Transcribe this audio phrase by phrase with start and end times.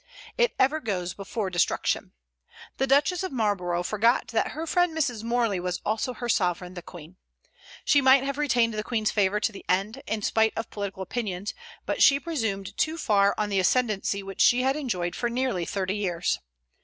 [0.35, 2.13] It ever goes before destruction.
[2.77, 5.21] The Duchess of Marlborough forgot that her friend Mrs.
[5.21, 7.17] Morley was also her sovereign the Queen.
[7.85, 11.53] She might have retained the Queen's favor to the end, in spite of political opinions;
[11.85, 15.97] but she presumed too far on the ascendency which she had enjoyed for nearly thirty
[15.97, 16.39] years.